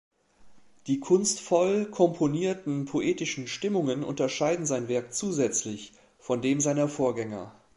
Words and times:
Die 0.87 0.99
kunstvoll 0.99 1.85
komponierten 1.85 2.85
poetischen 2.85 3.47
Stimmungen 3.47 4.03
unterscheiden 4.03 4.65
sein 4.65 4.87
Werk 4.87 5.13
zusätzlich 5.13 5.93
von 6.17 6.41
dem 6.41 6.59
seiner 6.59 6.87
Vorgänger. 6.89 7.53